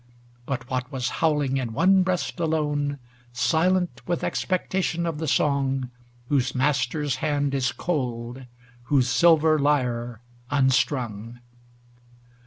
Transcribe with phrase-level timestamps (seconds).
[0.47, 2.97] But what was howling in one breast alone.
[3.33, 5.91] Silent with expectation of the song,
[6.27, 8.47] W^hose master's hand is cold,
[8.85, 10.19] whose silver lyre
[10.49, 11.39] unstrung.